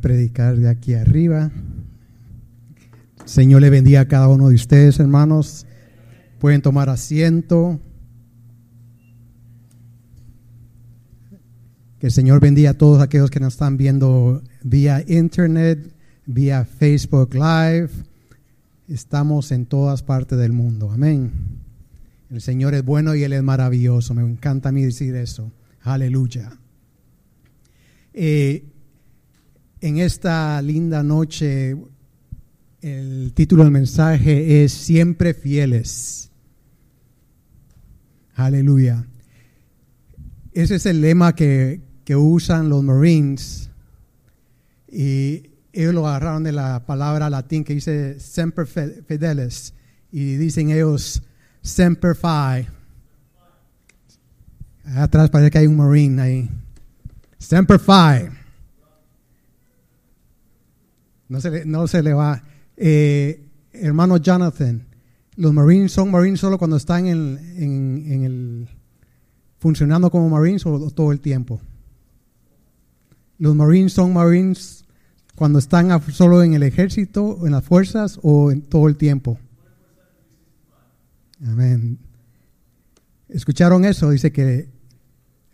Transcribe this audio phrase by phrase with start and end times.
[0.00, 1.50] predicar de aquí arriba.
[3.24, 5.66] Señor le bendiga a cada uno de ustedes, hermanos.
[6.38, 7.80] Pueden tomar asiento.
[11.98, 15.92] Que el Señor bendiga a todos aquellos que nos están viendo vía internet,
[16.26, 17.90] vía Facebook Live.
[18.88, 20.90] Estamos en todas partes del mundo.
[20.90, 21.32] Amén.
[22.30, 24.14] El Señor es bueno y Él es maravilloso.
[24.14, 25.50] Me encanta a mí decir eso.
[25.82, 26.52] Aleluya.
[28.14, 28.64] Eh,
[29.80, 31.76] en esta linda noche,
[32.80, 36.30] el título del mensaje es Siempre fieles.
[38.34, 39.04] Aleluya.
[40.52, 43.70] Ese es el lema que, que usan los Marines
[44.90, 49.74] y ellos lo agarraron de la palabra latín que dice semper fidelis
[50.10, 51.22] y dicen ellos
[51.62, 52.66] semper fi.
[54.96, 56.50] Atrás parece que hay un Marine ahí.
[57.38, 58.37] Semper fi.
[61.28, 62.42] No se le, no se le va.
[62.76, 64.86] Eh, hermano Jonathan,
[65.36, 68.68] los Marines son Marines solo cuando están en, en, el
[69.58, 71.60] funcionando como Marines o todo el tiempo.
[73.38, 74.84] Los Marines son Marines
[75.36, 79.38] cuando están solo en el ejército, en las fuerzas o en todo el tiempo.
[81.46, 81.98] Amén.
[83.28, 84.10] ¿Escucharon eso?
[84.10, 84.68] Dice que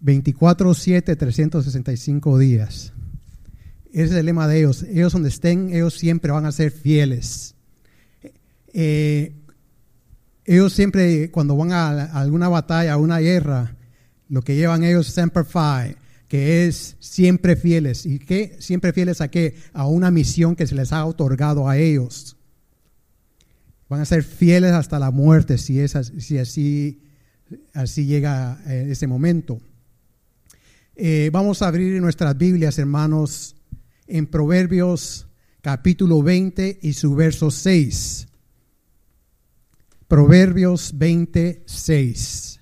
[0.02, 2.93] 24-7, 365 días.
[3.94, 4.82] Ese es el lema de ellos.
[4.82, 7.54] Ellos donde estén, ellos siempre van a ser fieles.
[8.72, 9.32] Eh,
[10.44, 13.76] ellos siempre, cuando van a, alguna batalla, a una guerra,
[14.28, 15.46] lo que llevan ellos es Semper
[16.26, 18.04] que es siempre fieles.
[18.04, 18.56] ¿Y qué?
[18.58, 19.54] Siempre fieles a qué?
[19.72, 22.36] A una misión que se les ha otorgado a ellos.
[23.88, 26.98] Van a ser fieles hasta la muerte si, es, así
[28.06, 29.60] llega eh, ese momento.
[30.96, 33.54] Eh, vamos a abrir nuestras Biblias, hermanos,
[34.06, 35.26] en Proverbios
[35.60, 38.28] capítulo 20 y su verso 6.
[40.08, 42.60] Proverbios 26.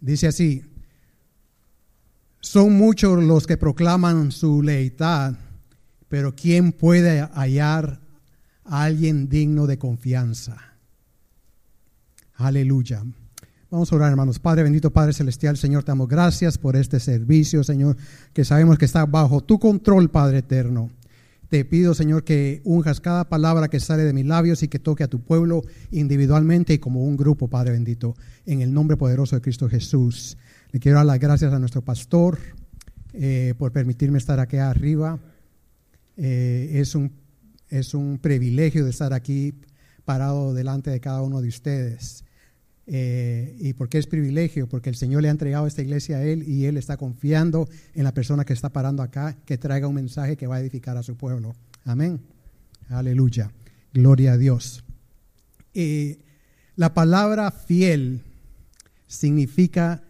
[0.00, 0.64] Dice así,
[2.40, 5.36] son muchos los que proclaman su lealtad,
[6.08, 8.00] pero ¿quién puede hallar
[8.64, 10.74] a alguien digno de confianza?
[12.34, 13.04] Aleluya.
[13.72, 14.38] Vamos a orar, hermanos.
[14.38, 17.96] Padre bendito, Padre celestial, Señor, te damos gracias por este servicio, Señor,
[18.34, 20.90] que sabemos que está bajo tu control, Padre eterno.
[21.48, 25.04] Te pido, Señor, que unjas cada palabra que sale de mis labios y que toque
[25.04, 29.40] a tu pueblo individualmente y como un grupo, Padre bendito, en el nombre poderoso de
[29.40, 30.36] Cristo Jesús.
[30.70, 32.36] Le quiero dar las gracias a nuestro pastor
[33.14, 35.18] eh, por permitirme estar aquí arriba.
[36.18, 37.10] Eh, es, un,
[37.70, 39.54] es un privilegio de estar aquí
[40.04, 42.22] parado delante de cada uno de ustedes.
[42.86, 44.68] Eh, ¿Y por qué es privilegio?
[44.68, 48.04] Porque el Señor le ha entregado esta iglesia a Él y Él está confiando en
[48.04, 51.02] la persona que está parando acá, que traiga un mensaje que va a edificar a
[51.02, 51.54] su pueblo.
[51.84, 52.20] Amén.
[52.88, 53.50] Aleluya.
[53.92, 54.84] Gloria a Dios.
[56.74, 58.22] la palabra fiel
[59.06, 60.02] significa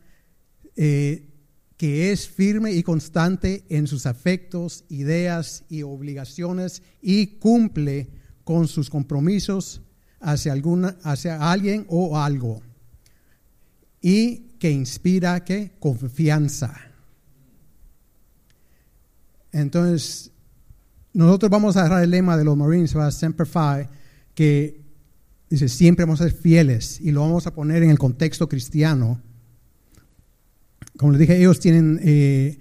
[0.77, 1.29] eh,
[1.77, 8.09] que es firme y constante en sus afectos, ideas y obligaciones y cumple
[8.45, 9.83] con sus compromisos
[10.23, 12.63] hacia, alguna, hacia alguien o algo.
[14.01, 15.73] Y que inspira ¿qué?
[15.79, 16.75] confianza.
[19.51, 20.31] Entonces,
[21.13, 23.47] nosotros vamos a agarrar el lema de los Marines, va Semper
[24.35, 24.81] que
[25.51, 29.21] dice, siempre vamos a ser fieles y lo vamos a poner en el contexto cristiano.
[30.97, 32.59] Como les dije, ellos tienen, eh,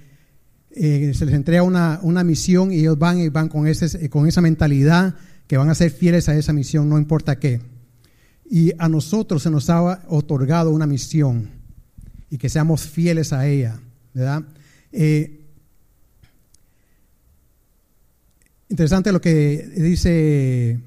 [0.71, 4.27] eh, se les entrega una, una, misión y ellos van y van con, ese, con
[4.27, 5.15] esa mentalidad
[5.51, 7.59] que van a ser fieles a esa misión, no importa qué.
[8.49, 11.49] Y a nosotros se nos ha otorgado una misión
[12.29, 13.77] y que seamos fieles a ella,
[14.13, 14.43] ¿verdad?
[14.93, 15.41] Eh,
[18.69, 20.79] interesante lo que dice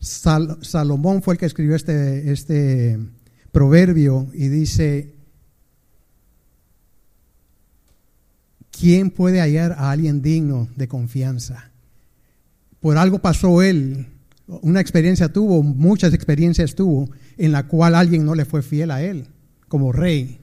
[0.00, 2.98] Salomón fue el que escribió este, este
[3.52, 5.12] proverbio y dice,
[8.70, 11.73] ¿quién puede hallar a alguien digno de confianza?
[12.84, 14.08] Por algo pasó él,
[14.46, 17.08] una experiencia tuvo, muchas experiencias tuvo,
[17.38, 19.26] en la cual alguien no le fue fiel a él
[19.68, 20.38] como rey.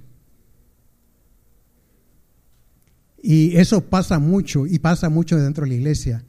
[3.21, 6.23] Y eso pasa mucho, y pasa mucho dentro de la iglesia,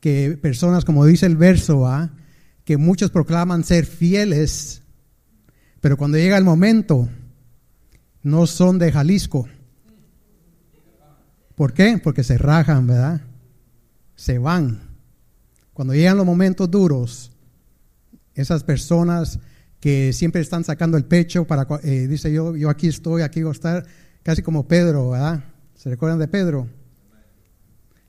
[0.00, 2.14] que personas, como dice el verso, ¿ah?
[2.64, 4.80] que muchos proclaman ser fieles,
[5.82, 7.10] pero cuando llega el momento,
[8.22, 9.46] no son de Jalisco.
[11.54, 12.00] ¿Por qué?
[12.02, 13.20] Porque se rajan, ¿verdad?
[14.16, 14.87] Se van.
[15.78, 17.30] Cuando llegan los momentos duros,
[18.34, 19.38] esas personas
[19.78, 23.50] que siempre están sacando el pecho para, eh, dice yo, yo aquí estoy, aquí voy
[23.50, 23.86] a estar,
[24.24, 25.44] casi como Pedro, ¿verdad?
[25.76, 26.66] ¿Se recuerdan de Pedro?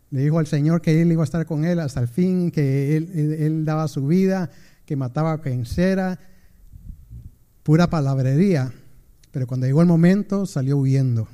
[0.09, 2.97] Le dijo al Señor que él iba a estar con él hasta el fin, que
[2.97, 4.49] él, daba su vida,
[4.87, 6.19] que mataba a quien sea.
[7.61, 8.73] Pura palabrería.
[9.29, 11.27] Pero cuando llegó el momento, salió huyendo.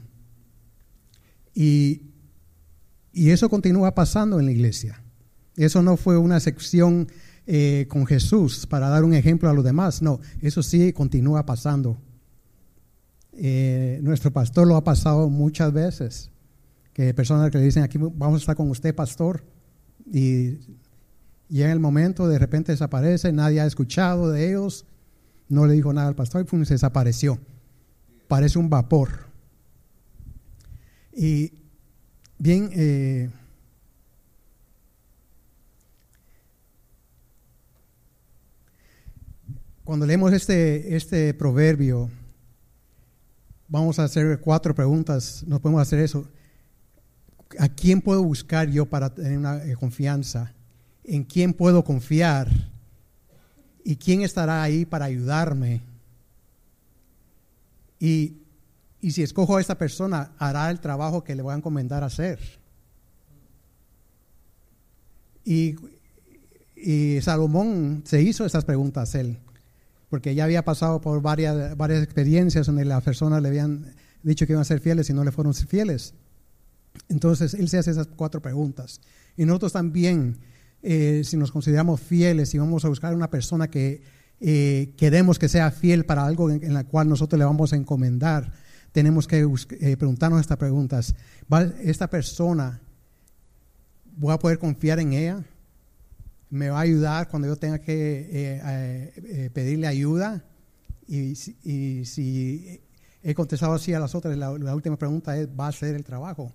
[1.53, 2.11] Y,
[3.13, 5.01] y eso continúa pasando en la iglesia.
[5.57, 7.07] Eso no fue una sección
[7.47, 10.01] eh, con Jesús para dar un ejemplo a los demás.
[10.01, 11.97] No, eso sí continúa pasando.
[13.33, 16.31] Eh, nuestro pastor lo ha pasado muchas veces,
[16.93, 19.43] que personas que le dicen, aquí vamos a estar con usted, pastor,
[20.11, 20.59] y
[21.49, 24.85] llega el momento, de repente desaparece, nadie ha escuchado de ellos,
[25.49, 27.39] no le dijo nada al pastor y se desapareció.
[28.27, 29.09] Parece un vapor.
[31.13, 31.53] Y
[32.39, 33.29] bien, eh,
[39.85, 42.09] Cuando leemos este, este proverbio,
[43.67, 46.27] vamos a hacer cuatro preguntas, nos podemos hacer eso.
[47.59, 50.51] ¿A quién puedo buscar yo para tener una eh, confianza?
[51.03, 52.49] ¿En quién puedo confiar?
[53.83, 55.83] ¿Y quién estará ahí para ayudarme?
[57.99, 58.37] Y,
[59.01, 62.39] y si escojo a esta persona, hará el trabajo que le voy a encomendar hacer.
[65.43, 65.75] Y,
[66.75, 69.37] y Salomón se hizo estas preguntas él
[70.15, 74.53] porque ya había pasado por varias, varias experiencias donde las personas le habían dicho que
[74.53, 76.13] iban a ser fieles y no le fueron fieles.
[77.09, 79.01] Entonces, él se hace esas cuatro preguntas.
[79.35, 80.37] Y nosotros también,
[80.81, 84.03] eh, si nos consideramos fieles y vamos a buscar una persona que
[84.39, 88.53] eh, queremos que sea fiel para algo en, la cual nosotros le vamos a encomendar,
[88.93, 89.45] tenemos que
[89.81, 91.13] eh, preguntarnos estas preguntas.
[91.81, 92.79] ¿Esta persona,
[94.15, 95.43] voy a poder confiar en ella?
[96.55, 100.43] Me va a ayudar cuando yo tenga que eh, eh, eh, pedirle ayuda.
[101.07, 102.81] Y, si
[103.21, 106.51] he contestado así a las otras, la, última pregunta es, ¿va a hacer el trabajo?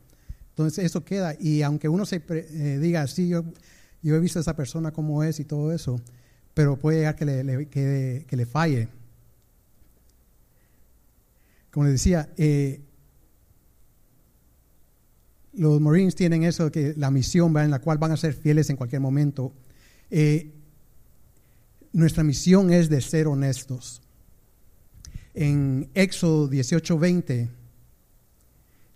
[0.51, 1.35] Entonces eso queda.
[1.39, 2.19] Y aunque uno se
[2.81, 3.45] diga, sí, yo,
[4.03, 6.01] yo he visto a esa persona como es y todo eso,
[6.55, 8.89] pero puede llegar que le, que, le falle.
[11.71, 12.29] Como les decía,
[15.53, 18.77] los Marines tienen eso, que la misión en la cual van a ser fieles en
[18.77, 19.53] cualquier momento
[20.11, 20.53] eh,
[21.93, 24.03] nuestra misión es de ser honestos.
[25.35, 27.49] En Éxodo 18:20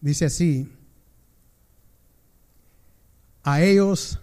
[0.01, 0.69] dice así,
[3.43, 4.19] a ellos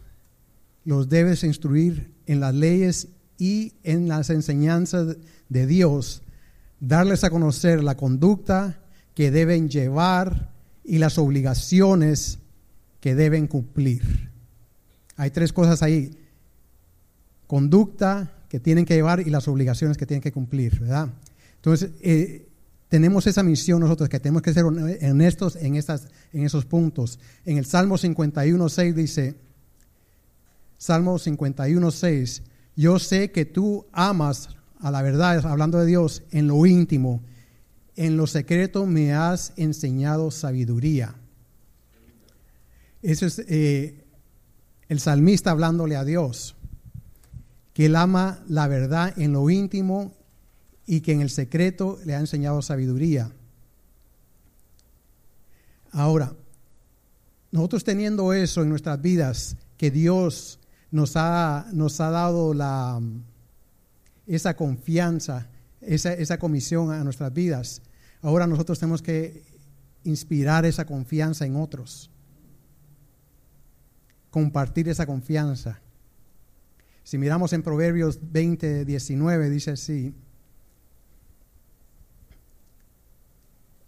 [0.84, 3.08] los debes instruir en las leyes
[3.38, 5.18] y en las enseñanzas
[5.50, 6.22] de Dios,
[6.80, 8.80] darles a conocer la conducta
[9.16, 10.52] que deben llevar
[10.84, 12.40] y las obligaciones
[13.00, 14.30] que deben cumplir.
[15.18, 16.18] Hay tres cosas ahí
[17.52, 21.10] conducta que tienen que llevar y las obligaciones que tienen que cumplir, ¿verdad?
[21.58, 22.48] Entonces, eh,
[22.88, 27.20] tenemos esa misión nosotros, que tenemos que ser honestos en, estas, en esos puntos.
[27.44, 29.36] En el Salmo 51.6 dice,
[30.78, 32.42] Salmo 51.6,
[32.78, 34.48] yo sé que tú amas
[34.80, 37.22] a la verdad, hablando de Dios, en lo íntimo,
[37.98, 41.16] en lo secreto me has enseñado sabiduría.
[43.02, 44.06] Eso es eh,
[44.88, 46.56] el salmista hablándole a Dios
[47.74, 50.14] que él ama la verdad en lo íntimo
[50.86, 53.32] y que en el secreto le ha enseñado sabiduría.
[55.92, 56.34] Ahora,
[57.52, 63.02] nosotros teniendo eso en nuestras vidas, que Dios nos ha, nos ha dado la,
[64.28, 65.50] esa confianza,
[65.82, 67.82] esa, esa comisión a nuestras vidas,
[68.22, 69.44] ahora nosotros tenemos que
[70.04, 72.10] inspirar esa confianza en otros,
[74.30, 75.82] compartir esa confianza.
[77.04, 80.14] Si miramos en Proverbios 20, 19, dice así,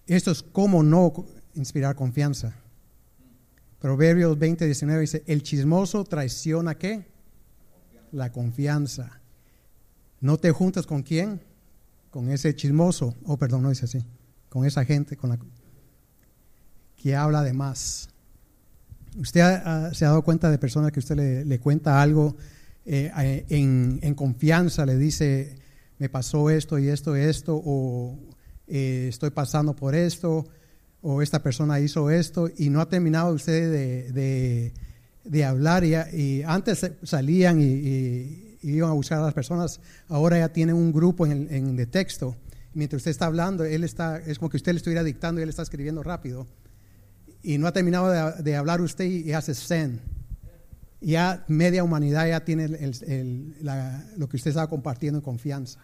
[0.08, 1.14] esto es cómo no
[1.56, 2.56] inspirar confianza.
[3.80, 7.06] Proverbios 20, 19 dice, el chismoso traiciona qué?
[8.12, 9.20] La confianza.
[10.20, 11.42] No te juntas con quién?
[12.10, 14.04] Con ese chismoso, oh perdón, no dice así,
[14.50, 15.40] con esa gente con la
[16.96, 18.10] que habla de más.
[19.18, 19.42] ¿Usted
[19.94, 22.36] se ha dado cuenta de personas que usted le, le cuenta algo
[22.86, 23.46] eh, eh,
[24.02, 25.56] en, confianza le dice,
[26.00, 28.20] me pasó esto y esto y esto, o
[28.68, 30.46] eh, estoy pasando por esto,
[31.02, 37.62] o esta persona hizo esto, y no ha terminado usted de, hablar, y, antes salían
[37.62, 41.86] y, iban a buscar a las personas, ahora ya tienen un grupo en, el, de
[41.86, 42.36] texto,
[42.74, 45.50] mientras usted está hablando, él está, es como que usted le estuviera dictando y él
[45.50, 46.48] está escribiendo rápido,
[47.42, 50.13] y no ha terminado de, de hablar usted y hace send
[51.04, 52.68] ya media humanidad ya tiene
[54.16, 55.80] lo que usted estaba compartiendo en confianza.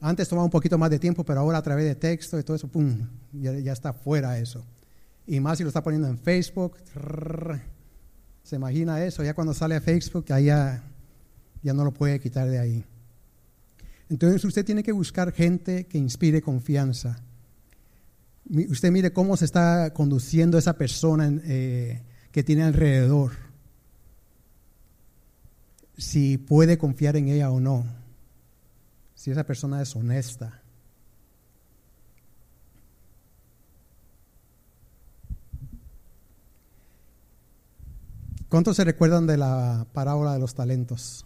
[0.00, 2.56] Antes tomaba un poquito más de tiempo, pero ahora a través de texto y todo
[2.56, 3.08] eso, ¡pum!
[3.32, 4.64] Ya, ya está fuera eso.
[5.26, 6.76] Y más si lo está poniendo en Facebook.
[8.42, 10.82] Se imagina eso, ya cuando sale a Facebook, ya,
[11.62, 12.84] ya no lo puede quitar de ahí.
[14.08, 17.20] Entonces usted tiene que buscar gente que inspire confianza.
[18.48, 22.02] Usted mire cómo se está conduciendo esa persona eh,
[22.36, 23.32] que tiene alrededor.
[25.96, 27.86] Si puede confiar en ella o no.
[29.14, 30.60] Si esa persona es honesta.
[38.50, 41.24] ¿Cuántos se recuerdan de la parábola de los talentos?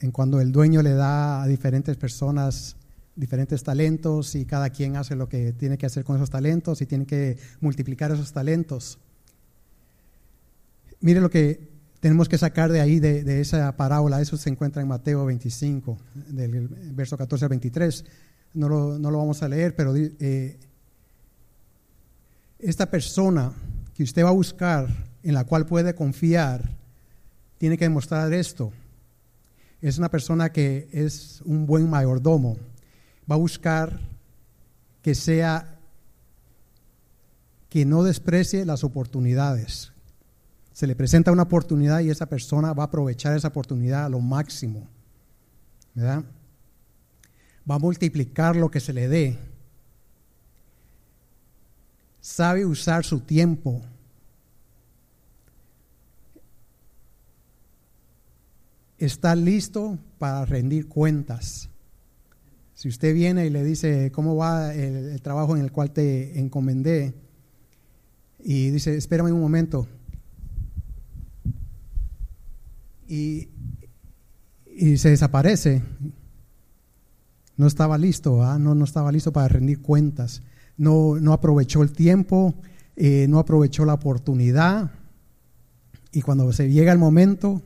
[0.00, 2.74] En cuando el dueño le da a diferentes personas
[3.16, 6.86] diferentes talentos y cada quien hace lo que tiene que hacer con esos talentos y
[6.86, 8.98] tiene que multiplicar esos talentos.
[11.00, 14.20] Mire lo que tenemos que sacar de ahí, de, esa parábola.
[14.20, 15.98] Eso se encuentra en Mateo 25,
[16.28, 18.04] del verso 14 al 23.
[18.54, 20.58] No lo, no lo vamos a leer, pero eh,
[22.58, 23.52] esta persona
[23.94, 24.88] que usted va a buscar,
[25.22, 26.70] en la cual puede confiar,
[27.58, 28.72] tiene que demostrar esto.
[29.82, 32.56] Es una persona que es un buen mayordomo.
[33.30, 34.00] Va a buscar
[35.02, 35.78] que sea,
[37.68, 39.92] que no desprecie las oportunidades.
[40.72, 44.20] Se le presenta una oportunidad y esa persona va a aprovechar esa oportunidad a lo
[44.20, 44.88] máximo.
[45.94, 46.24] ¿Verdad?
[47.70, 49.50] Va a multiplicar lo que se le dé
[52.20, 53.80] sabe usar su tiempo.
[58.98, 61.69] Está listo para rendir cuentas.
[62.80, 67.12] Si usted viene y le dice cómo va el, trabajo en el cual te encomendé
[68.38, 69.86] y dice, espérame un momento,
[73.06, 73.50] y,
[74.64, 75.82] y se desaparece,
[77.58, 80.40] no estaba listo, no, no estaba listo para rendir cuentas.
[80.78, 82.54] No, aprovechó el tiempo,
[82.96, 84.90] eh, no aprovechó la oportunidad.
[86.12, 87.60] Y cuando se llega el momento,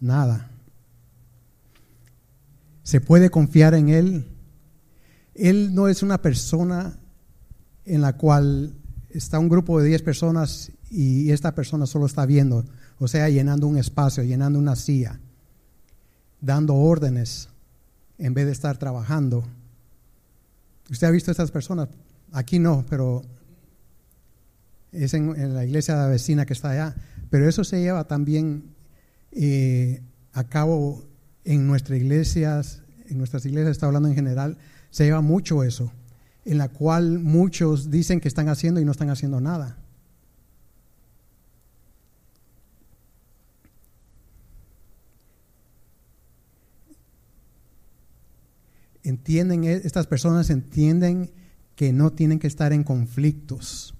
[0.00, 0.50] nada.
[2.90, 4.26] Se puede confiar en Él.
[5.36, 6.98] Él no es una persona
[7.84, 8.74] en la cual
[9.10, 12.64] está un grupo de 10 personas y esta persona solo está viendo,
[12.98, 15.20] o sea, llenando un espacio, llenando una silla,
[16.40, 17.48] dando órdenes
[18.18, 19.44] en vez de estar trabajando.
[20.90, 21.90] ¿Usted ha visto a estas personas?
[22.32, 23.22] Aquí no, pero
[24.90, 26.96] es en, la iglesia vecina que está allá.
[27.30, 28.74] Pero eso se lleva también
[29.30, 31.08] eh, a cabo
[31.44, 34.58] en nuestras iglesias, en nuestras iglesias, está hablando en general,
[34.90, 35.92] se lleva mucho eso,
[36.44, 39.80] en la cual muchos dicen que están haciendo y no están haciendo nada.
[49.02, 51.30] entienden, e, estas personas entienden
[51.76, 53.94] que no tienen que estar en conflictos.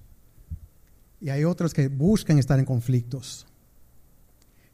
[1.19, 3.45] Y hay otros que buscan estar en conflictos.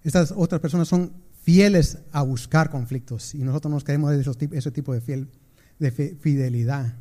[0.03, 1.11] Estas otras personas son
[1.47, 5.29] fieles a buscar conflictos y nosotros nos queremos de ese tipo de, fiel,
[5.79, 6.93] de fidelidad.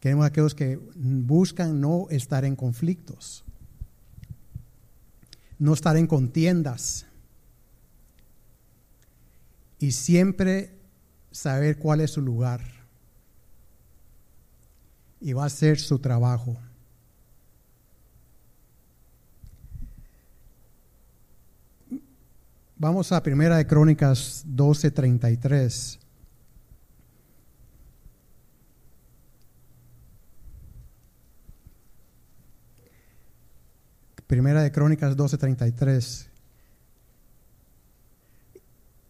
[0.00, 3.44] Queremos a aquellos que buscan no estar en conflictos,
[5.58, 7.04] no estar en contiendas
[9.78, 10.78] y siempre
[11.30, 12.62] saber cuál es su lugar
[15.20, 16.56] y va a ser su trabajo.
[22.78, 25.98] Vamos a Primera de Crónicas 12:33.
[34.26, 36.28] Primera de Crónicas 12:33.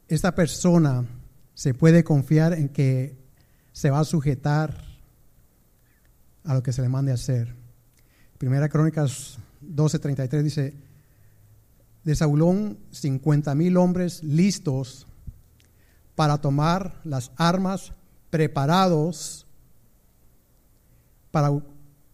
[0.06, 1.04] Esta persona
[1.54, 3.16] se puede confiar en que
[3.72, 4.80] se va a sujetar
[6.44, 7.52] a lo que se le mande hacer.
[8.38, 10.85] Primera Crónicas 12:33 dice,
[12.06, 15.08] de Saulón 50 mil hombres listos
[16.14, 17.92] para tomar las armas,
[18.30, 19.44] preparados
[21.32, 21.50] para,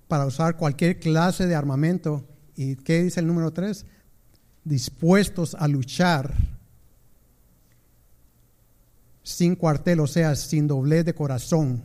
[0.09, 2.25] para usar cualquier clase de armamento.
[2.57, 3.85] ¿Y qué dice el número 3?
[4.65, 6.37] Dispuestos a luchar
[9.23, 11.83] sin cuartel, o sea, sin doblez de corazón,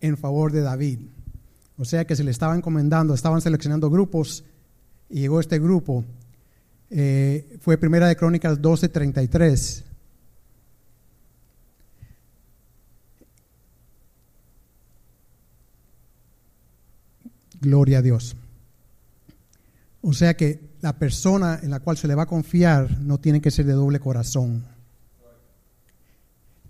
[0.00, 0.98] en favor de David.
[1.78, 4.44] O sea que se le estaba encomendando, estaban seleccionando grupos
[5.08, 6.04] y llegó este grupo.
[6.90, 9.84] Eh, fue Primera de Crónicas 12:33.
[17.60, 18.36] Gloria a Dios.
[20.02, 23.40] O sea que la persona en la cual se le va a confiar no tiene
[23.40, 24.64] que ser de doble corazón.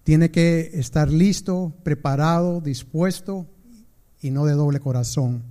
[0.05, 3.47] tiene que estar listo, preparado, dispuesto
[4.21, 5.43] y no de doble corazón.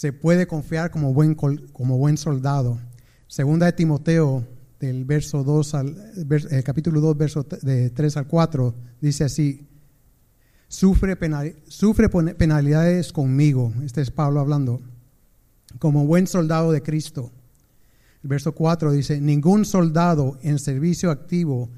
[0.00, 2.80] Se puede confiar como buen, como buen soldado.
[3.26, 4.46] Segunda de Timoteo,
[4.78, 6.12] del verso 2 al
[6.50, 9.68] el capítulo 2, verso de 3 al 4, dice así:
[10.68, 11.18] sufre,
[11.68, 13.74] sufre penalidades conmigo.
[13.84, 14.80] Este es Pablo hablando.
[15.78, 17.30] Como buen soldado de Cristo.
[18.22, 21.68] El verso 4 dice, ningún soldado en servicio activo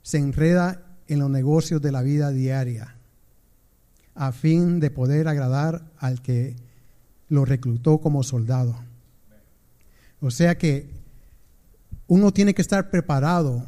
[0.00, 2.96] se enreda en los negocios de la vida diaria
[4.14, 6.56] a fin de poder agradar al que
[7.28, 8.76] lo reclutó como soldado.
[10.20, 10.88] O sea que
[12.06, 13.64] uno tiene que estar preparado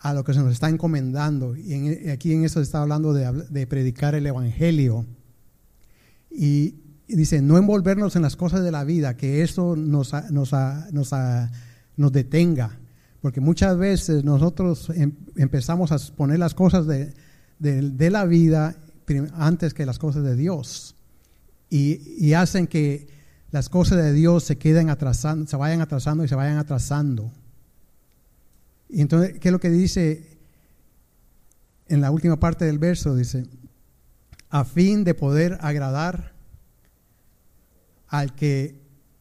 [0.00, 1.56] a lo que se nos está encomendando.
[1.56, 5.04] Y aquí en eso se está hablando de, predicar el Evangelio.
[6.30, 6.76] Y,
[7.08, 10.52] dice, no envolvernos en las cosas de la vida, que eso nos, nos,
[10.92, 12.78] nos, detenga.
[13.20, 17.12] Porque muchas veces nosotros em, empezamos a poner las cosas de,
[18.10, 18.76] la vida
[19.34, 20.95] antes que las cosas de Dios.
[21.76, 23.06] Y, hacen que
[23.50, 27.30] las cosas de Dios se queden atrasando, se vayan atrasando y se vayan atrasando.
[28.88, 30.38] Y entonces, ¿qué es lo que dice
[31.88, 33.14] en la última parte del verso?
[33.14, 33.46] Dice,
[34.48, 36.32] a fin de poder agradar
[38.08, 38.80] al que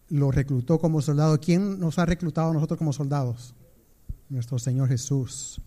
[0.10, 1.40] lo reclutó como soldado.
[1.42, 3.54] ¿Quién nos ha reclutado a nosotros como soldados?
[4.30, 5.60] Nuestro Señor Jesús.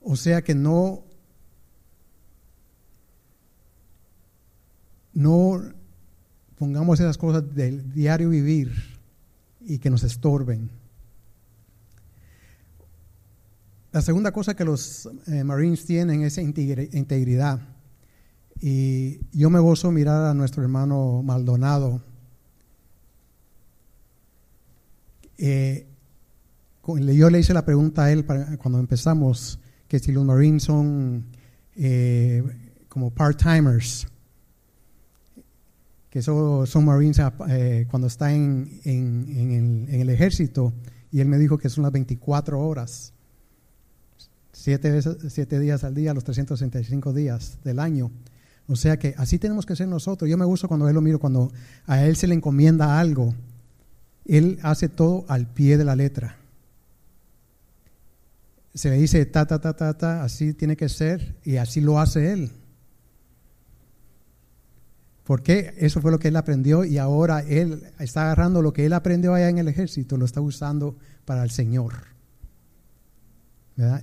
[0.00, 1.04] O sea que no,
[5.14, 5.62] no
[6.56, 8.72] pongamos esas cosas del diario vivir
[9.60, 10.70] y que nos estorben.
[13.92, 17.60] La segunda cosa que los eh, Marines tienen es integridad.
[18.60, 22.00] Y yo me gozo mirar a nuestro hermano Maldonado.
[25.36, 25.86] Eh,
[26.86, 31.26] yo le hice la pregunta a él cuando empezamos, que si los Marines son
[31.74, 32.42] eh,
[32.88, 34.06] como part-timers,
[36.12, 37.18] que son, Marines
[37.90, 40.74] cuando están en, en, el, ejército,
[41.10, 43.14] y él me dijo que son las 24 horas
[44.52, 48.10] siete, veces, siete días al día, los 365 días del año.
[48.68, 50.30] O sea que así tenemos que ser nosotros.
[50.30, 51.50] Yo me gusto cuando él lo miro, cuando
[51.86, 53.34] a él se le encomienda algo,
[54.26, 56.36] él hace todo al pie de la letra.
[58.74, 61.98] Se le dice ta, ta, ta, ta, ta, así tiene que ser y así lo
[61.98, 62.50] hace él.
[65.24, 68.92] Porque eso fue lo que él aprendió y ahora él está agarrando lo que él
[68.92, 71.92] aprendió allá en el ejército, lo está usando para el Señor.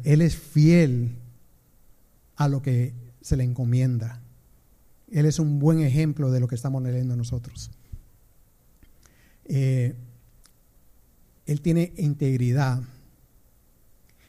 [0.03, 1.17] Él es fiel
[2.35, 4.21] a lo que se le encomienda.
[5.11, 7.71] Él es un buen ejemplo de lo que estamos leyendo nosotros.
[9.45, 9.95] Eh,
[11.45, 12.81] él tiene integridad.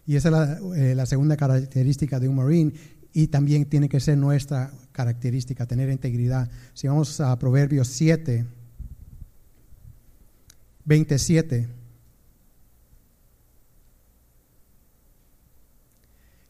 [0.06, 2.72] Y esa es eh, la, segunda característica de un Marine.
[3.12, 6.50] Y también tiene que ser nuestra característica, tener integridad.
[6.74, 8.44] Si vamos a Proverbios 7,
[10.84, 11.68] 27.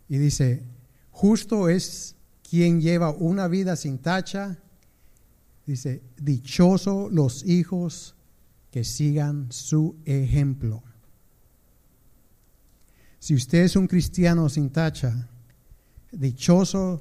[0.08, 0.64] Y dice,
[1.12, 4.58] justo es quien lleva una vida sin tacha.
[5.64, 8.16] Dice, dichoso los hijos
[8.72, 10.82] que sigan su ejemplo.
[13.20, 15.28] Si usted es un cristiano sin tacha,
[16.10, 17.00] dichoso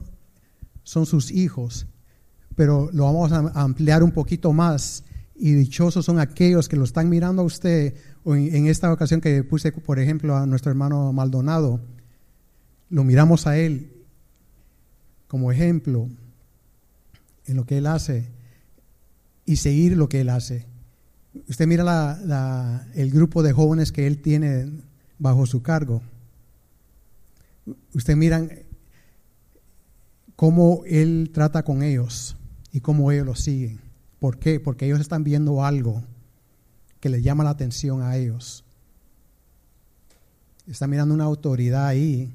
[0.90, 1.86] son sus hijos,
[2.56, 5.04] pero lo vamos a ampliar un poquito más
[5.36, 7.94] y dichosos son aquellos que lo están mirando a usted,
[8.26, 11.80] en, esta ocasión que puse, por ejemplo, a nuestro hermano Maldonado,
[12.90, 13.92] lo miramos a Él
[15.28, 16.10] como ejemplo
[17.46, 18.32] en lo que Él hace
[19.46, 20.66] y seguir lo que Él hace.
[21.48, 24.72] Usted mira la, el grupo de jóvenes que Él tiene
[25.20, 26.02] bajo su cargo.
[27.94, 28.48] Usted mira
[30.40, 32.38] cómo Él trata con ellos
[32.72, 33.82] y cómo ellos lo siguen.
[34.20, 34.62] ¿Por qué?
[34.62, 36.02] Porque ellos están viendo algo
[37.02, 38.64] que les llama la atención a ellos.
[40.66, 42.34] Están mirando una autoridad ahí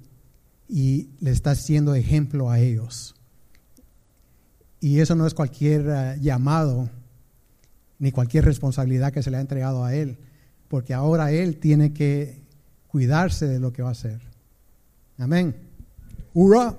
[0.69, 3.15] y le está haciendo ejemplo a ellos.
[4.81, 6.91] Y eso no es cualquier eh, llamado
[7.99, 10.19] ni cualquier responsabilidad que se le ha entregado a él,
[10.69, 12.43] porque ahora él tiene que
[12.87, 14.21] cuidarse de lo que va a hacer.
[15.17, 15.57] Amén.
[16.35, 16.77] ¡Hurra!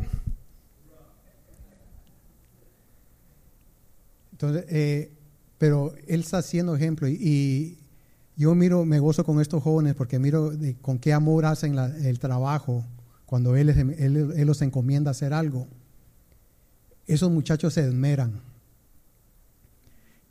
[4.36, 5.12] Entonces, eh,
[5.58, 7.78] pero él está haciendo ejemplo y,
[8.38, 12.84] yo miro, me gozo con estos jóvenes porque miro con qué amor hacen el trabajo
[13.26, 15.67] cuando él, él, los encomienda hacer algo,
[17.08, 18.41] esos muchachos se esmeran.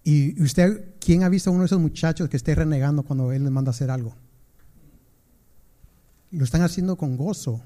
[0.03, 3.43] ¿Y usted, quién ha visto a uno de esos muchachos que esté renegando cuando él
[3.43, 4.15] les manda hacer algo?
[6.35, 7.63] lo están haciendo con gozo.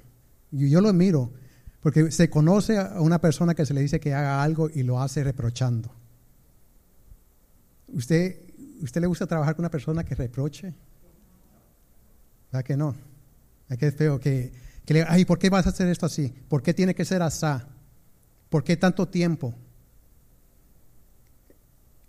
[0.53, 1.33] Y yo lo miro,
[1.81, 5.01] porque se conoce a una persona que se le dice que haga algo y lo
[5.01, 5.91] hace reprochando.
[7.89, 8.37] ¿Usted,
[8.81, 10.75] usted le gusta trabajar con una persona que reproche?
[12.53, 12.95] ¿Verdad que no?
[13.79, 14.53] Que es feo que,
[14.85, 16.33] que ay, ¿por qué vas a hacer esto así?
[16.49, 17.69] ¿Por qué tiene que ser asá?
[18.49, 19.55] ¿Por qué tanto tiempo?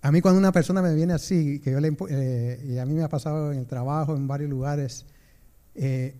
[0.01, 2.93] A mí cuando una persona me viene así, que yo le, eh, y a mí
[2.93, 5.05] me ha pasado en el trabajo, en varios lugares,
[5.75, 6.15] eh,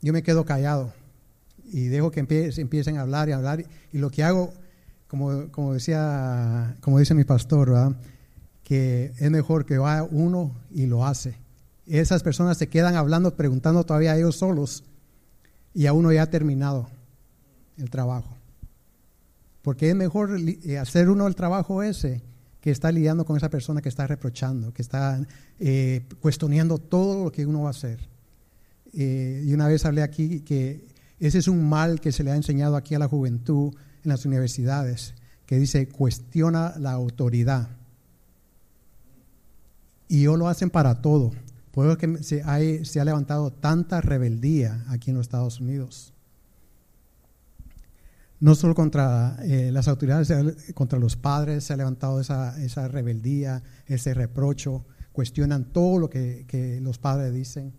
[0.00, 0.92] yo me quedo callado
[1.64, 3.64] y dejo que empiecen a hablar y hablar.
[3.92, 4.54] Y lo que hago,
[5.06, 7.94] como, como decía, como dice mi pastor,
[8.74, 11.36] es mejor que vaya uno y lo hace.
[11.86, 14.84] Esas personas se quedan hablando, preguntando todavía a ellos solos
[15.74, 16.88] y a uno ya ha terminado
[17.76, 18.36] el trabajo.
[19.62, 22.22] Porque es mejor eh, hacer uno el trabajo ese
[22.60, 25.20] que está lidiando con esa persona que está reprochando, que está
[25.58, 27.98] eh, cuestionando todo lo que uno va a hacer.
[28.92, 30.86] Eh, y una vez hablé aquí que
[31.18, 34.26] ese es un mal que se le ha enseñado aquí a la juventud en las
[34.26, 35.14] universidades,
[35.46, 37.68] que dice cuestiona la autoridad.
[40.08, 41.30] Y ellos lo hacen para todo.
[41.72, 46.12] Por eso que se, ha levantado tanta rebeldía aquí en los Estados Unidos
[48.40, 53.62] no solo contra eh, las autoridades, contra los padres se ha levantado esa, esa rebeldía,
[53.86, 57.72] ese reprocho, cuestionan todo lo que, los padres dicen.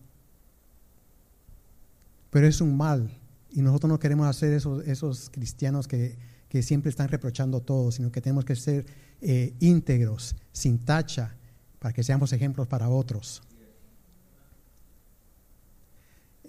[2.29, 3.11] Pero es un mal
[3.51, 6.17] y nosotros no queremos hacer esos, esos cristianos que,
[6.61, 8.85] siempre están reprochando todo, sino que tenemos que ser
[9.21, 11.35] eh, íntegros, sin tacha,
[11.83, 13.43] para que seamos ejemplos para otros.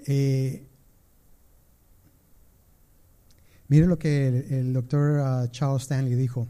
[0.07, 0.69] Eh,
[3.67, 6.47] Mire lo que el, doctor uh, Charles Stanley dijo.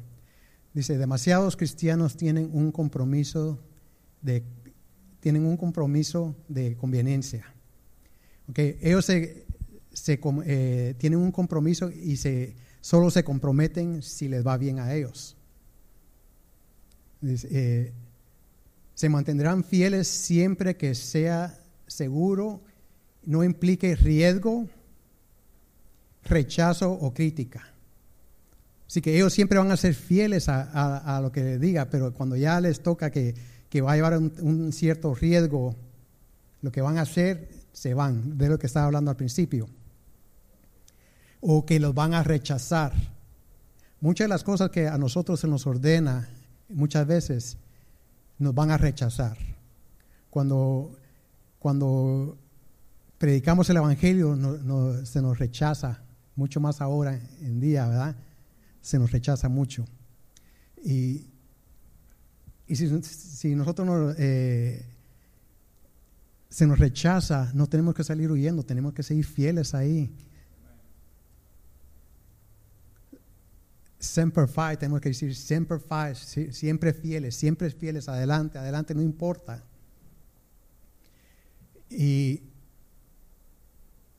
[0.74, 3.58] Dice, demasiados cristianos tienen un compromiso
[4.20, 4.42] de,
[5.20, 7.54] tienen un compromiso de conveniencia.
[8.50, 14.78] Okay, ellos eh, tienen un compromiso y se, solo se comprometen si les va bien
[14.78, 15.38] a ellos.
[17.22, 17.94] Eh,
[18.94, 22.60] se mantendrán fieles siempre que sea seguro,
[23.24, 24.68] no implique riesgo
[26.24, 27.62] rechazo o crítica.
[28.86, 32.36] Así que ellos siempre van a ser fieles a, lo que les diga, pero cuando
[32.36, 33.34] ya les toca que,
[33.80, 35.74] va a llevar un, cierto riesgo,
[36.62, 39.68] lo que van a hacer, se van, de lo que estaba hablando al principio.
[41.40, 42.92] O que los van a rechazar.
[44.00, 46.28] Muchas de las cosas que a nosotros se nos ordena,
[46.68, 47.56] muchas veces
[48.38, 49.36] nos van a rechazar.
[50.30, 50.96] Cuando,
[51.58, 52.38] cuando
[53.18, 54.36] predicamos el Evangelio,
[55.04, 56.02] se nos rechaza
[56.36, 58.16] mucho más ahora en día, ¿verdad?
[58.80, 59.84] Se nos rechaza mucho.
[60.84, 61.26] Y,
[62.68, 64.84] si, nosotros eh,
[66.48, 70.14] se nos rechaza, no tenemos que salir huyendo, tenemos que seguir fieles ahí.
[74.04, 79.64] Semper Fi, tenemos que decir Semper Fi, siempre fieles, siempre fieles, adelante, adelante, no importa.
[81.90, 82.42] Y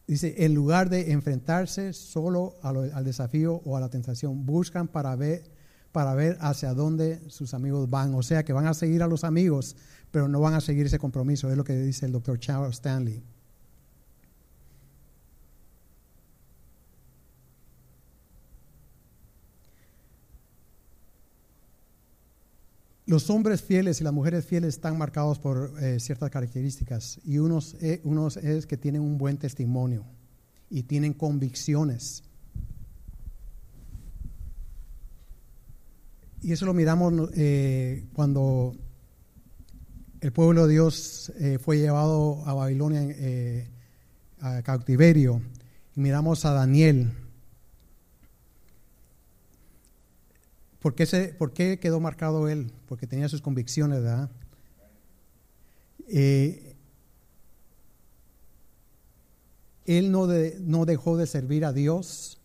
[0.08, 5.50] Dice, en lugar de enfrentarse solo al desafío o a la tentación, buscan para ver,
[5.91, 8.13] para ver hacia dónde sus amigos van.
[8.13, 9.76] O sea, que van a seguir a los amigos,
[10.12, 11.50] pero no van a seguir ese compromiso.
[11.50, 13.24] Es lo que dice el doctor Charles Stanley.
[23.08, 27.76] Los hombres fieles y las mujeres fieles están marcados por eh, ciertas características y unos,
[27.76, 30.04] eh, unos es que tienen un buen testimonio
[30.72, 32.24] y tienen convicciones.
[36.41, 38.76] Y eso lo miramos eh, cuando
[40.22, 43.02] el pueblo de Dios fue llevado a Babilonia
[44.39, 45.41] a cautiverio.
[45.96, 47.12] Y miramos a Daniel,
[50.86, 52.71] ¿Por qué, quedó marcado él?
[52.86, 54.30] Porque tenía sus convicciones, ¿verdad?
[56.08, 56.76] Eh,
[59.86, 60.28] él no,
[60.60, 62.39] no, dejó de servir a Dios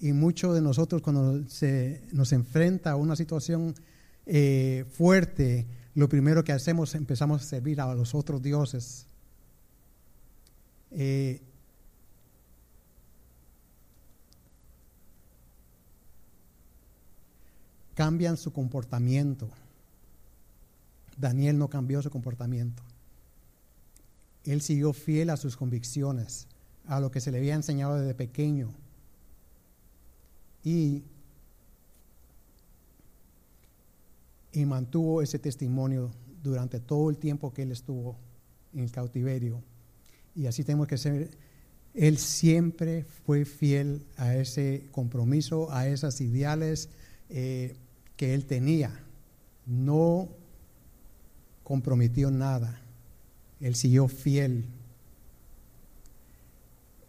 [0.00, 3.76] y muchos de nosotros cuando se nos enfrenta a una situación
[4.26, 9.06] eh, fuerte, lo primero que hacemos empezamos a servir a los otros dioses.
[10.90, 11.40] Eh,
[18.00, 19.50] cambian su comportamiento.
[21.18, 22.82] Daniel no cambió su comportamiento.
[24.42, 26.46] Él siguió fiel a sus convicciones,
[26.86, 28.70] a lo que se le había enseñado desde pequeño.
[30.64, 31.02] Y,
[34.52, 36.10] y mantuvo ese testimonio
[36.42, 38.16] durante todo el tiempo que él estuvo
[38.72, 39.62] en el cautiverio.
[40.34, 41.36] Y así tenemos que ser.
[41.92, 46.88] Él siempre fue fiel a ese compromiso, a esas ideales
[47.28, 47.76] eh,
[48.20, 48.90] que él tenía.
[49.64, 50.28] No
[51.62, 52.82] comprometió nada.
[53.60, 54.66] Él siguió fiel.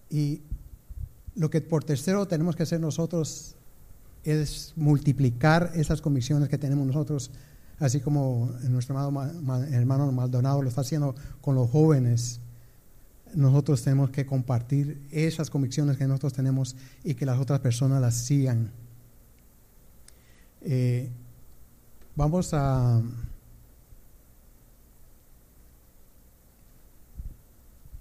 [0.10, 0.42] Y
[1.36, 3.58] lo que por tercero tenemos que hacer nosotros
[4.24, 7.32] es multiplicar esas convicciones que tenemos nosotros,
[7.78, 12.40] así como nuestro hermano Maldonado lo está haciendo con los jóvenes.
[13.36, 18.16] Nosotros tenemos que compartir esas convicciones que nosotros tenemos y que las otras personas las
[18.16, 18.72] sigan.
[20.62, 21.10] Eh,
[22.16, 23.02] vamos a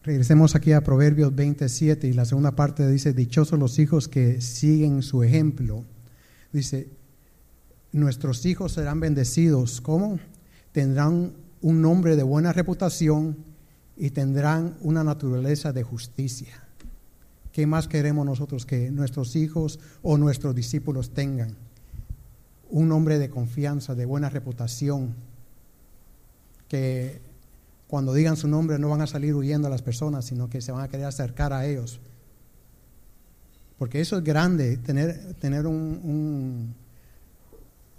[0.03, 5.03] Regresemos aquí a Proverbios 27 y la segunda parte dice, dichosos los hijos que siguen
[5.03, 5.85] su ejemplo.
[6.53, 6.89] Dice,
[7.93, 9.83] nuestros hijos serán bendecidos.
[9.83, 10.19] ¿Cómo?
[10.73, 13.37] Tendrán un nombre de buena reputación
[13.95, 16.65] y tendrán una naturaleza de justicia.
[17.53, 21.57] ¿Qué más queremos nosotros que nuestros hijos o nuestros discípulos tengan?
[22.71, 25.15] Un nombre de confianza, de buena reputación,
[26.69, 27.21] que
[27.89, 30.71] cuando digan su nombre no van a salir huyendo a las personas, sino que se
[30.71, 32.01] van a querer acercar a ellos.
[33.79, 36.75] Porque eso es grande, tener, tener un,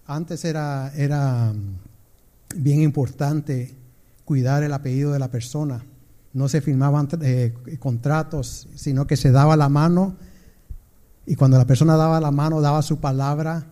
[0.06, 1.54] Antes era, era
[2.56, 3.76] bien importante
[4.26, 5.84] cuidar el apellido de la persona.
[6.34, 10.16] No se firmaban eh, contratos, sino que se daba la mano
[11.26, 13.68] y cuando la persona daba la mano, daba su palabra,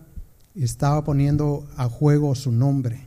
[0.54, 3.06] estaba poniendo a juego su nombre.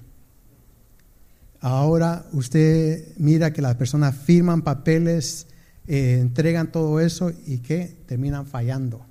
[1.60, 5.48] Ahora usted mira que las personas firman papeles,
[5.88, 9.06] eh, entregan todo eso y que terminan fallando.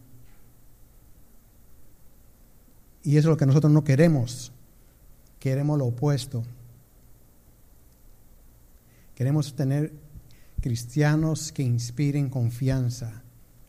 [3.03, 4.53] Y eso es lo que nosotros no queremos.
[5.39, 6.45] Queremos lo opuesto.
[9.15, 9.93] Queremos tener
[10.61, 13.23] cristianos que inspiren confianza,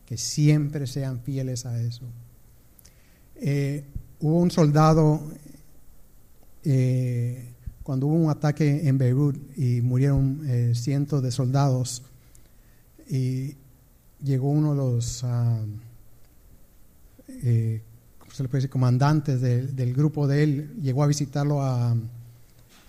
[0.05, 2.03] que siempre sean fieles a eso.
[3.35, 3.83] Eh,
[4.23, 5.21] hubo un soldado
[6.63, 7.49] eh,
[7.83, 12.03] cuando hubo un ataque en Beirut y murieron eh, cientos de soldados
[13.09, 13.57] y
[14.23, 15.59] llegó uno de los ah,
[17.27, 17.81] eh,
[18.69, 21.93] comandantes del grupo de él, llegó a visitarlo a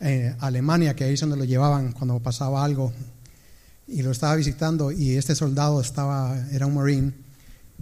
[0.01, 2.92] eh, Alemania, que ahí es donde lo llevaban cuando pasaba algo,
[3.88, 7.23] y lo estaba visitando y este soldado estaba, era un marine,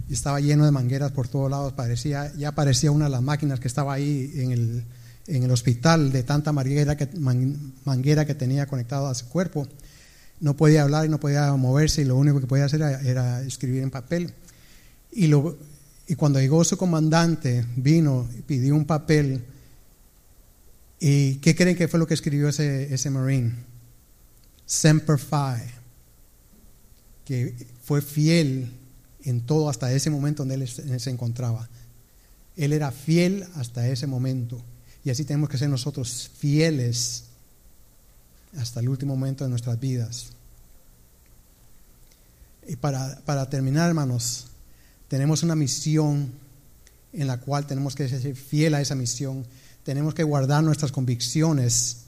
[0.09, 3.59] y estaba lleno de mangueras por todos lados, parecía, ya parecía una de las máquinas
[3.59, 4.85] que estaba ahí en el
[5.27, 7.07] en el hospital de tanta manguera que,
[7.85, 9.67] manguera que tenía conectado a su cuerpo.
[10.39, 13.83] No podía hablar y no podía moverse y lo único que podía hacer era, escribir
[13.83, 14.33] en papel.
[15.11, 15.57] Y, lo,
[16.07, 19.45] y cuando llegó su comandante, vino y pidió un papel.
[20.99, 23.53] ¿Y qué creen que fue lo que escribió ese, ese Marine?
[24.65, 25.63] Semper Fi,
[27.25, 27.53] que
[27.83, 28.71] fue fiel
[29.23, 31.69] en todo hasta ese momento donde él se encontraba.
[32.55, 34.61] Él era fiel hasta ese momento.
[35.03, 37.25] Y así tenemos que ser nosotros fieles
[38.57, 40.27] hasta el último momento de nuestras vidas.
[42.67, 44.47] Y para, para terminar, hermanos,
[45.07, 46.31] tenemos una misión
[47.11, 49.45] en la cual tenemos que ser fiel a esa misión.
[49.83, 52.03] Tenemos que guardar nuestras convicciones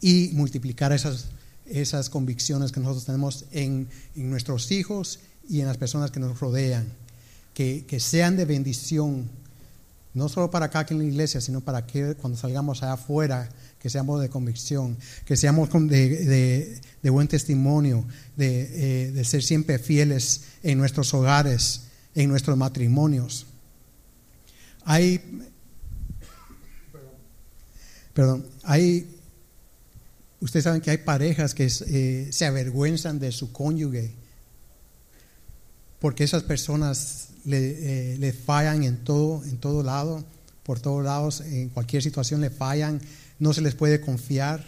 [0.00, 1.26] y multiplicar esas,
[1.66, 6.38] esas convicciones que nosotros tenemos en, en nuestros hijos y en las personas que nos
[6.40, 6.86] rodean.
[7.54, 9.28] Que, que sean de bendición
[10.14, 13.48] no solo para acá en la iglesia, sino para que cuando salgamos allá afuera,
[13.80, 20.42] que seamos de convicción, que seamos de, buen testimonio, de, eh, de, ser siempre fieles
[20.62, 23.46] en nuestros hogares, en nuestros matrimonios.
[24.84, 25.20] Hay,
[28.14, 29.10] perdón, hay,
[30.38, 34.12] ustedes saben que hay parejas que eh, se avergüenzan de su cónyuge,
[36.04, 40.22] porque esas personas le, eh, fallan en todo, en todo lado,
[40.62, 43.00] por todos lados, en cualquier situación le fallan,
[43.38, 44.62] no se les puede confiar.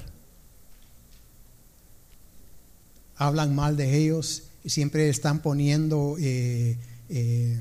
[3.16, 6.78] Hablan mal de ellos y siempre están poniendo, eh,
[7.10, 7.60] eh,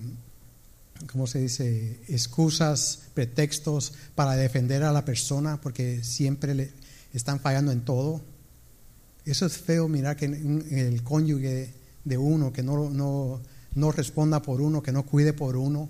[1.11, 6.71] ¿cómo se dice?, excusas, pretextos para defender a la persona porque siempre le
[7.11, 8.21] están fallando en todo.
[9.25, 11.73] Eso es feo mirar que el cónyuge
[12.05, 13.41] de uno que no, no
[13.75, 15.89] no responda por uno, que no cuide por uno.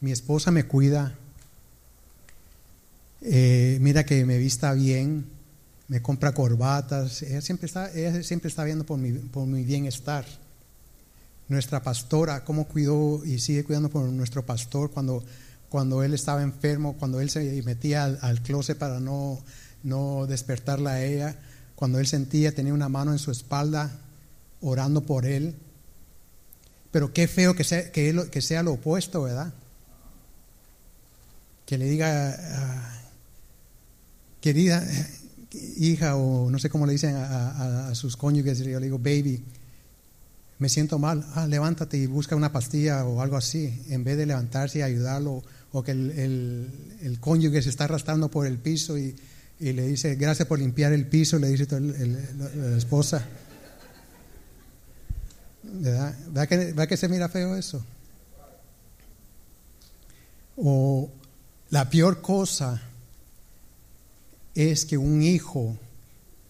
[0.00, 1.14] Mi esposa me cuida.
[3.20, 5.26] Eh, mira que me vista bien,
[5.88, 7.22] me compra corbatas.
[7.22, 10.24] Ella siempre está, ella siempre está viendo por mi, por mi bienestar.
[11.48, 15.22] Nuestra pastora, cómo cuidó y sigue cuidando por nuestro pastor cuando,
[15.68, 19.40] cuando él estaba enfermo, cuando él se metía al, al closet para no,
[19.82, 21.36] no despertarla a ella,
[21.74, 23.90] cuando él sentía, tenía una mano en su espalda
[24.60, 25.56] orando por él.
[26.90, 29.52] Pero qué feo que sea, que, sea lo opuesto, ¿verdad?
[31.66, 33.00] Que le diga, ah,
[34.40, 34.84] querida
[35.52, 39.42] hija, o no sé cómo le dicen a, sus cónyuges, yo le digo, baby,
[40.58, 44.26] me siento mal, ah, levántate y busca una pastilla o algo así, en vez de
[44.26, 46.68] levantarse y ayudarlo, o que el,
[47.02, 49.16] el, cónyuge se está arrastrando por el piso y,
[49.58, 53.26] y, le dice, gracias por limpiar el piso, le dice la esposa.
[55.72, 56.16] ¿Verdad?
[56.26, 57.84] ¿Verdad que, ¿Verdad que se mira feo eso?
[60.56, 61.10] O
[61.70, 62.82] la peor cosa
[64.54, 65.76] es que un hijo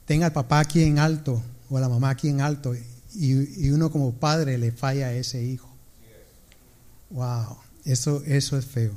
[0.06, 2.74] tenga al papá aquí en alto o a la mamá aquí en alto
[3.14, 5.68] y, uno como padre le falla a ese hijo.
[7.10, 8.92] Wow, eso, eso es feo.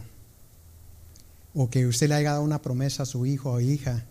[1.54, 4.06] O que usted le haya dado una promesa a su hijo o hija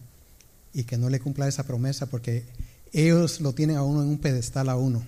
[0.72, 2.44] y que no le cumpla esa promesa porque
[2.92, 5.04] ellos lo tienen a uno en un pedestal a uno.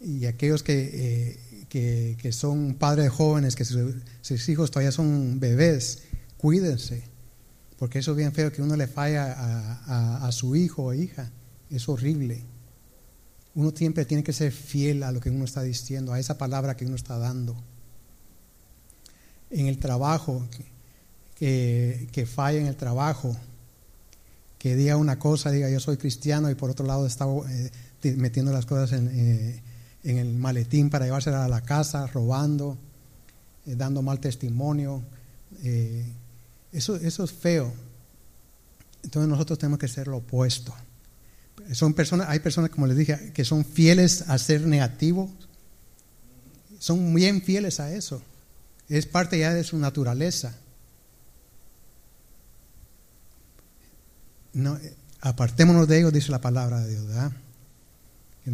[0.00, 1.36] Y aquellos que,
[1.70, 6.04] eh, que, son padres jóvenes, que sus, hijos todavía son bebés,
[6.36, 7.02] cuídense.
[7.78, 11.30] Porque eso es bien feo que uno le falla a, a su hijo o hija.
[11.70, 12.42] Es horrible.
[13.54, 16.76] Uno siempre tiene que ser fiel a lo que uno está diciendo, a esa palabra
[16.76, 17.56] que uno está dando.
[19.50, 20.46] En el trabajo,
[21.34, 23.36] que, que falla en el trabajo,
[24.58, 27.70] que diga una cosa, diga yo soy cristiano y por otro lado está eh,
[28.16, 29.62] metiendo las cosas en, eh,
[30.04, 32.78] en, el maletín para llevárselas a la casa, robando,
[33.66, 35.02] eh, dando mal testimonio.
[36.72, 37.72] eso, eso es feo.
[39.02, 40.74] Entonces nosotros tenemos que ser lo opuesto.
[41.72, 45.30] Son personas, hay personas, como les dije, que son fieles a ser negativos.
[46.78, 48.22] Son bien fieles a eso.
[48.88, 50.56] Es parte ya de su naturaleza.
[54.52, 54.78] No,
[55.20, 57.32] apartémonos de ellos, dice la palabra de Dios, ¿verdad?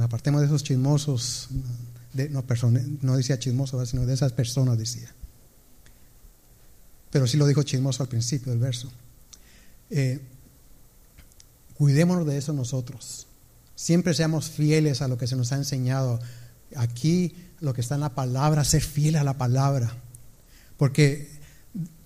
[0.01, 1.49] Apartemos de esos chismosos,
[2.13, 2.45] de, no,
[3.03, 5.13] no decía chismosos, sino de esas personas, decía.
[7.11, 8.91] Pero sí lo dijo chismoso al principio del verso.
[9.91, 10.21] Eh,
[11.75, 13.27] Cuidémonos de eso nosotros.
[13.75, 16.21] Siempre seamos fieles a lo que se nos ha enseñado.
[16.77, 19.93] Aquí lo que está en la palabra, ser fiel a la palabra.
[20.77, 21.29] Porque,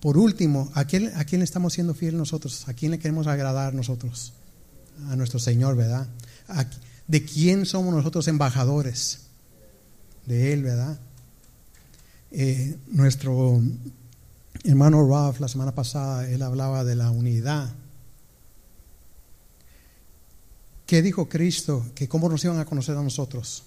[0.01, 2.67] por último, ¿a quién, a quién estamos siendo fieles nosotros?
[2.69, 4.33] ¿A quién le queremos agradar nosotros?
[5.11, 6.09] A nuestro Señor, ¿verdad?
[7.09, 9.27] ¿De quién somos nosotros embajadores?
[10.27, 11.01] De Él, ¿verdad?
[12.31, 13.61] Eh, nuestro
[14.63, 17.75] hermano Ralph la semana pasada, él hablaba de la unidad
[20.89, 21.85] ¿Qué dijo Cristo?
[21.95, 23.65] Que cómo nos iban a conocer a nosotros,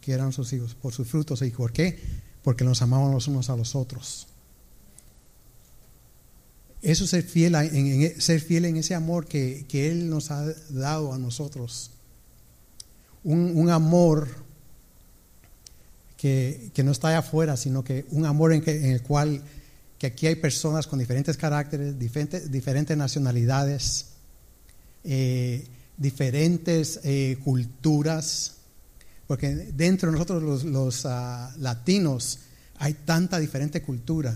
[0.00, 1.42] que eran sus hijos, por sus frutos.
[1.42, 1.98] ¿Y por qué?
[2.42, 4.26] Porque nos amaban los unos a los otros.
[6.80, 11.12] Eso es ser fiel, en, ser fiel en ese amor que, Él nos ha dado
[11.12, 11.90] a nosotros.
[13.22, 14.28] Un, amor
[16.16, 19.42] que, no está allá afuera, sino que un amor en, el cual
[19.98, 24.06] que aquí hay personas con diferentes caracteres, diferentes, diferentes nacionalidades.
[25.04, 25.66] Eh,
[26.00, 28.56] diferentes eh, culturas,
[29.26, 32.40] porque dentro de nosotros los, ah, latinos
[32.78, 34.34] hay tanta diferente cultura,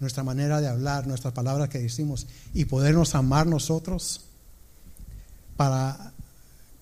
[0.00, 4.26] nuestra manera de hablar, nuestras palabras que decimos, y podernos amar nosotros.
[5.56, 6.12] Para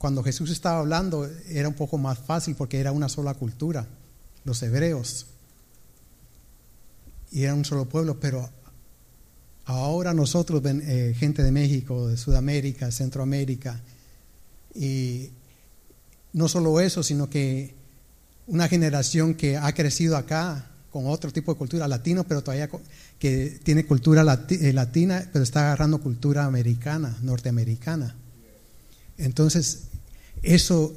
[0.01, 3.87] cuando Jesús estaba hablando era un poco más fácil porque era una sola cultura,
[4.45, 5.27] los hebreos,
[7.31, 8.51] y era un solo pueblo, pero
[9.71, 13.81] Ahora nosotros, eh, gente de México, de Sudamérica, Centroamérica,
[14.75, 15.31] y
[16.33, 17.77] no solo eso, sino que
[18.49, 22.69] una generación que ha crecido acá con otro tipo de cultura latino, pero todavía
[23.21, 28.17] que tiene cultura eh, latina, pero está agarrando cultura americana, norteamericana.
[29.19, 29.90] Entonces,
[30.43, 30.95] eso,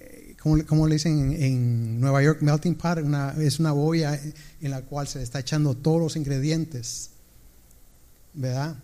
[0.00, 2.98] eh, como, le dicen en, Nueva York, melting pot,
[3.38, 4.20] es una olla
[4.60, 7.10] en la cual se está echando todos los ingredientes
[8.34, 8.76] ¿verdad?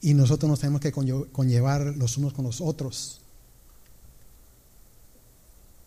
[0.00, 3.20] Y nosotros nos tenemos que conllevar los unos con los otros,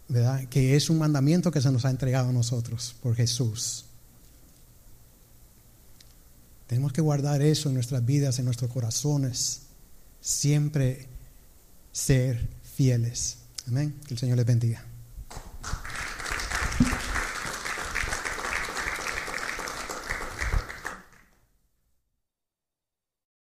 [0.08, 0.48] ¿verdad?
[0.48, 3.86] Que es un mandamiento que se nos ha entregado a nosotros por Jesús.
[6.68, 9.64] Tenemos que guardar eso en nuestras vidas, en nuestros corazones,
[10.22, 11.08] siempre
[11.92, 13.38] ser fieles.
[13.68, 13.96] Amén.
[14.08, 14.95] Que el Señor les bendiga.